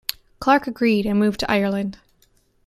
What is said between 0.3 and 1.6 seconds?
Clarke agreed and moved to